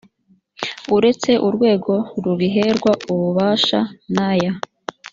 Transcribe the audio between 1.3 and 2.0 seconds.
urwego